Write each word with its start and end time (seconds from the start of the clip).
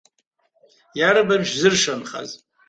Иарбан 0.99 1.41
шәзыршанхаз? 1.49 2.29